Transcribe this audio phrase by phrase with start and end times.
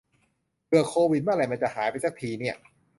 [0.67, 2.55] เบื่อโควิด เมื่อไหร่มันจะหายไปสักทีเนี่ย